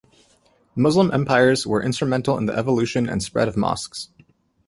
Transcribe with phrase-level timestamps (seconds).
[0.75, 4.09] Muslim empires were instrumental in the evolution and spread of mosques.